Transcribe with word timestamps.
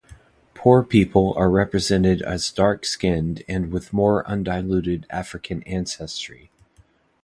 Poor 0.55 0.83
people 0.83 1.31
are 1.37 1.47
represented 1.51 2.23
as 2.23 2.49
dark-skinned 2.49 3.43
and 3.47 3.71
with 3.71 3.93
more 3.93 4.27
undiluted 4.27 5.05
African 5.11 5.61
ancestry. 5.67 6.49